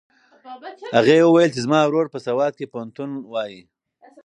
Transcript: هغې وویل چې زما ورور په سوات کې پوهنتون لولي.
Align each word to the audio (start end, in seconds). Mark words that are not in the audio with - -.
هغې 0.95 1.17
وویل 1.23 1.49
چې 1.55 1.59
زما 1.65 1.79
ورور 1.85 2.07
په 2.13 2.19
سوات 2.27 2.53
کې 2.59 2.71
پوهنتون 2.73 3.09
لولي. 3.23 3.59